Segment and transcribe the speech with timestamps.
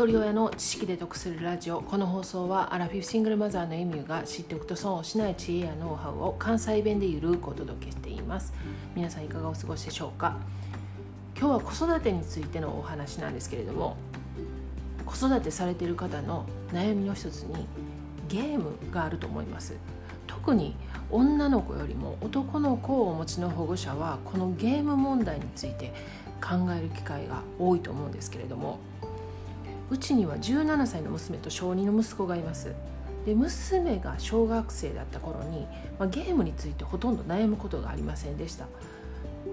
[0.00, 1.82] 一人親の知識で得するラジオ。
[1.82, 8.54] この放送はアラフィフシングルマザーのエミューが知っておくと損をしない知恵やノウハウを関西弁でゆるくお届けしています。
[8.96, 10.38] 皆さんいかがお過ごしでしょうか？
[11.38, 13.98] 今日は子育てについてのお話なんですけれども
[15.04, 17.66] 子育てされている方の悩みの一つに
[18.26, 19.76] ゲームがあると思います。
[20.26, 20.76] 特に
[21.10, 25.92] 女の子よりも男の子をお持ちの保護者はこのゲーム問題について
[26.40, 28.78] 考える機会が多いと思うんですけれども
[29.90, 32.72] うちには17歳の娘と小2の息子がいます。
[33.26, 35.66] で娘が小学生だった頃に、
[35.98, 38.66] まあ、ゲームについてほとんど悩むことがありませんでした。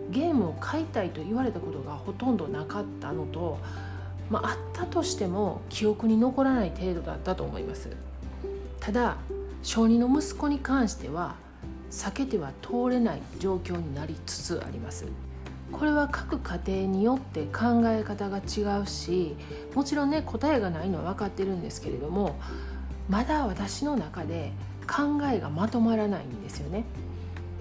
[0.09, 3.57] ゲームを買いたいと言われたことがほとんどなかったのと、
[4.29, 7.89] まあ、ったとしても記憶に残らない程度だったと思います。
[8.79, 9.17] ただ
[9.63, 11.35] 小2の息子に関しては
[11.91, 15.05] 避けては通れない状況になりつつあります。
[15.71, 19.35] これは各家庭によって考え方が違うし
[19.75, 22.39] もちろんね答えがないのは分かってるんですけれども
[23.09, 24.51] まだ私の中で
[24.87, 26.85] 考えがまとまらないんですよね。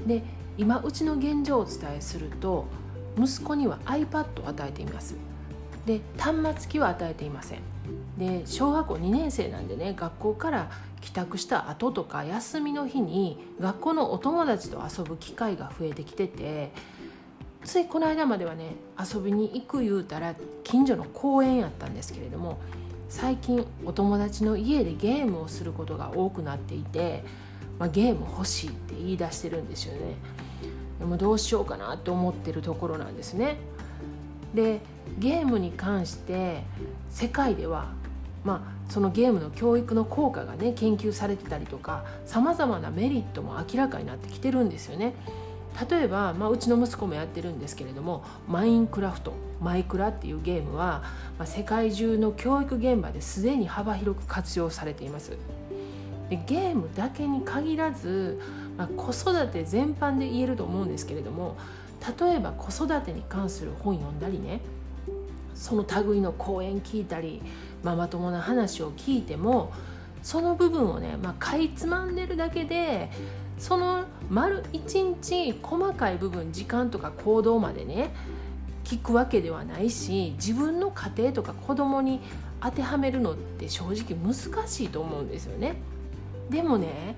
[0.07, 0.23] で
[0.59, 2.67] 今うちの現状をお伝えすると
[3.19, 5.17] 息子には iPad を与えています。
[5.85, 7.61] で端末機は与えていません。
[8.19, 10.71] で小学校2年生なんでね学校から
[11.01, 16.73] 帰宅した後とか休みの日に学校のお友達と遊ぶ機会が増えてきてて
[17.67, 22.59] ついこの間まではね遊びに行く言うたら近所の公園やったんですけれども
[23.09, 27.25] 最近お友達の家でゲームをすることが多くなっていて、
[27.81, 30.15] まあ、ゲーム欲しいって言い出してるんですよね
[31.01, 33.57] でもどうしようかなって思ってるところなんですね
[34.55, 34.81] で
[35.19, 36.63] ゲームに関して
[37.11, 37.89] 世界では
[38.45, 45.15] まあそのゲームの教育の効果がね研究されてたりとかさまざまなメリットも明らかになってきてるんですよね。
[45.91, 51.03] 例えば、まあ、うちの息子もやってるんですけれどもマインクラフトマイクラっていうゲームは、
[51.39, 55.37] まあ、世界中の教育現場ですでに幅広く活用されています。
[56.29, 58.41] でゲームだけに限らず、
[58.77, 61.57] まあ、子育て全般で言えると思うんですけれども
[62.19, 64.61] 例えば子育てに関する本読んだりね
[65.55, 67.43] その類の講演聞いたり
[67.85, 69.73] ママ友の話を聞いても
[70.23, 73.11] その部分をね、まあ、かいつまんでるだけで
[73.59, 78.11] その丸一日細かい部分時間とか行動までね
[78.85, 82.21] 聞くわけではないし自分の家庭とか子供に
[82.61, 84.35] 当てはめるのって正直難
[84.69, 85.77] しいと思うんですよね。
[86.51, 87.17] でもね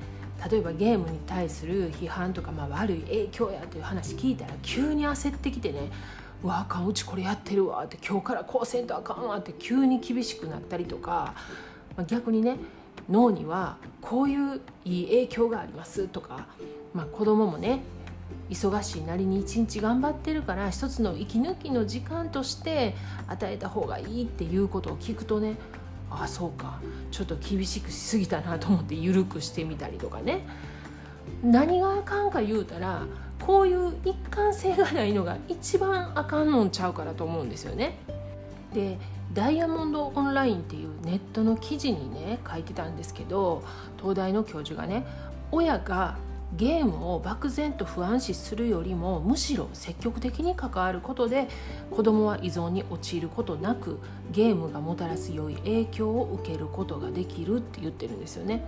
[0.50, 5.91] 例えばゲームに対する批判とか、まあ、悪い影響やという話聞いたら急に焦ってきてね
[6.44, 11.34] 「うわあかんうちこれやってるわ」って「今日からこうせんとあかんわ」って急に厳しくなったりとか、
[11.97, 12.56] まあ、逆にね
[13.09, 16.47] 脳にはこういういい影響がありますとか、
[16.93, 17.81] まあ、子供もね
[18.51, 22.95] 忙しいなりに一日頑張ってるから一つの息抜きの時間として
[23.27, 25.57] 与えた方がいいっていうことを聞くとね
[26.11, 26.81] ああそうか
[27.11, 30.47] ちょっと厳しくしすぎたなと思って緩くしてみたりとかね
[31.43, 33.07] 何があかんか言うたら
[33.45, 37.99] こういう一貫性がないのが一番あかんのんちゃうからと思うんですよね。
[38.75, 38.99] で
[39.33, 43.62] ダイヤモンドオンラインっていうネットの記事にね書いてたんですけど
[43.99, 45.06] 東大の教授がね
[45.50, 46.16] 親が
[46.56, 51.49] ゲームを漠然と不安視するよりもむしろ積極的に関わることで
[51.91, 53.99] 子どもは依存に陥ることなく
[54.33, 58.65] ゲームがもたらす良い影響を受けることができるって言ってるんですよね。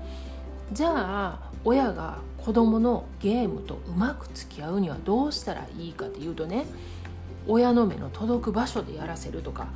[0.73, 6.65] じゃあ親が子どものゲームとうまく付き合うにはどうしたらいいかっていうとね
[7.49, 9.67] 親の目の届く場所でやらせるとか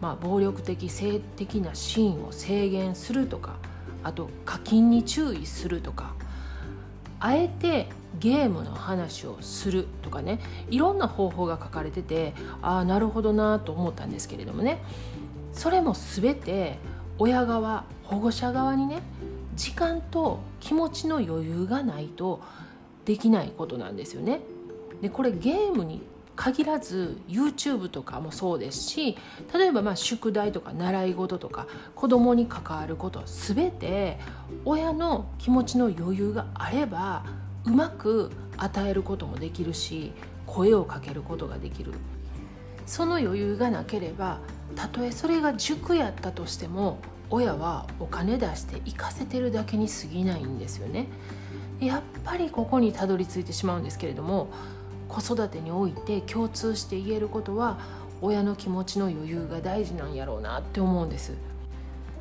[0.00, 3.56] まあ、暴力的性的なシーンを制限するとか
[4.04, 6.14] あと課金に注意するとか
[7.20, 7.88] あえて
[8.20, 10.38] ゲームの話をするとかね
[10.70, 12.32] いろんな方法が書かれてて
[12.62, 14.82] ああなるほどなと思ったんですけれどもね
[15.52, 16.78] それも全て
[17.18, 19.02] 親側保護者側にね
[19.56, 22.40] 時間と気持ちの余裕がないと
[23.04, 24.40] できないことなんですよね。
[25.00, 26.02] でこれゲームに
[26.38, 29.18] 限らず YouTube とかもそうですし
[29.52, 31.66] 例えばまあ宿題とか習い事とか
[31.96, 34.20] 子供に関わること全て
[34.64, 37.24] 親の気持ちの余裕があれば
[37.64, 40.12] うまく与えることもできるし
[40.46, 41.92] 声をかけることができる。
[42.86, 44.38] その余裕がなければ
[44.74, 51.08] たとえそれが塾やったとしても親はお金出して行かせてるだけに過ぎないんですよね。
[51.80, 54.48] やっぱりここにたどり着いてしまうんですけれども
[55.08, 57.78] 子育てにおいて共通して言えることは
[58.20, 61.32] 親の気持ちの余裕が大事なんやろうなって思うんです。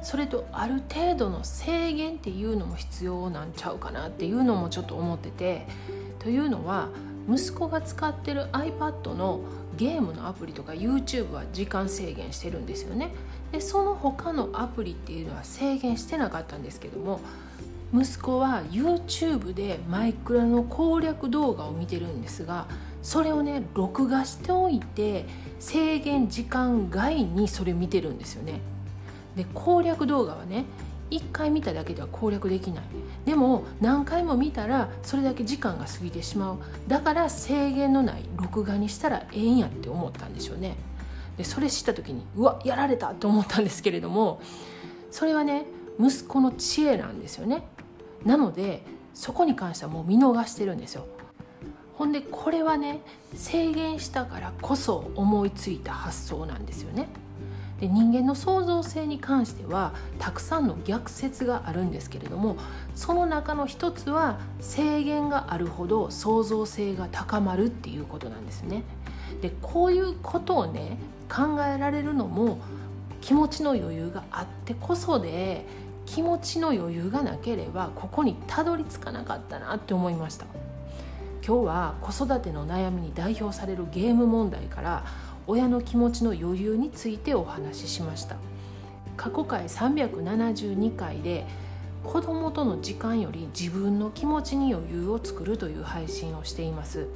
[0.03, 5.67] それとある程度の制限っていうのも必要なんちゃうかなっていうのもちょっと思ってて。
[6.19, 6.89] というのは
[7.29, 9.39] 息子が使ってる iPad の
[9.77, 13.13] ゲームのアプリとか YouTube は時間制限してるんですよね。
[13.51, 17.21] でその他のアプリっていうのは制限してなかったんですけども
[17.93, 22.67] 息子は YouTube でマイクラの攻略動画を見てるんですが
[23.01, 25.25] それをね録画しておいて
[25.59, 28.59] 制限時間外にそれ見てるんですよね。
[29.35, 30.65] で攻略動画はね
[31.09, 32.83] 1回見ただけでは攻略できない。
[33.23, 36.57] でも何回も見たらそれだけ時間が過ぎてしまう。
[36.87, 40.75] だから制限のない録画にしたらええんやって思ったんでしょうね。
[41.37, 44.41] でそれ知った時にうわやられたと思ったんですけれども
[45.11, 45.65] それはね
[45.99, 47.63] 息子の知恵なんですよね。
[48.27, 48.83] なので
[49.13, 51.07] そこに関してはもう見逃してるんですよ
[51.95, 52.99] ほんでこれはね
[53.33, 57.07] 制限したからこそ思いついた発想なんですよね
[57.79, 62.57] で人間の創造性に関してはたくさんの逆説があるんですけれども
[62.95, 68.83] その中の一つは制限があるほど創造性が高まるっていうことなんですね。
[69.41, 70.97] でこういうことをね
[71.29, 72.59] 考えられるのも
[73.21, 75.65] 気持ちの余裕があってこそで
[76.07, 80.47] 気持ちの余裕がなければここにたどり着かなかったなって思いました。
[81.45, 85.05] 今日は子育ての悩みに代表されるゲーム問題から
[85.45, 88.37] 親の気持ちの余裕についてお話ししました。
[89.15, 91.45] 過去回372回で
[92.03, 97.07] 子供との時間より自分の気持ちに余裕を作るという配信をしています。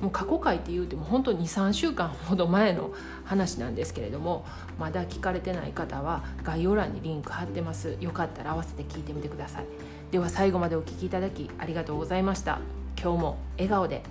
[0.00, 2.90] もう過去回って言うても本当に23週間ほど前の
[3.24, 4.46] 話なんですけれども
[4.78, 7.96] まだ聞かれてない方は概要欄にリンク貼ってます。
[8.00, 9.64] よかったら合わせて聞いてみてください。
[10.10, 12.58] では最後までお聴きいただきありがとうございました。
[13.00, 14.02] 今日も笑顔で。